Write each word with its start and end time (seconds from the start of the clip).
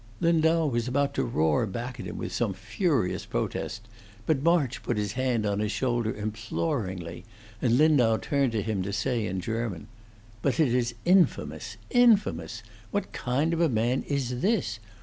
Lindau 0.19 0.65
was 0.65 0.87
about 0.87 1.13
to 1.13 1.23
roar 1.23 1.67
back 1.67 1.99
at 1.99 2.07
him 2.07 2.17
with 2.17 2.33
some 2.33 2.55
furious 2.55 3.23
protest, 3.27 3.87
but 4.25 4.41
March 4.41 4.81
put 4.81 4.97
his 4.97 5.11
hand 5.11 5.45
on 5.45 5.59
his 5.59 5.71
shoulder 5.71 6.11
imploringly, 6.11 7.23
and 7.61 7.77
Lindau 7.77 8.17
turned 8.17 8.51
to 8.53 8.63
him 8.63 8.81
to 8.81 8.91
say 8.93 9.27
in 9.27 9.39
German: 9.41 9.87
"But 10.41 10.59
it 10.59 10.73
is 10.73 10.95
infamous 11.05 11.77
infamous! 11.91 12.63
What 12.89 13.13
kind 13.13 13.53
of 13.53 13.71
man 13.71 14.01
is 14.07 14.41
this? 14.41 14.79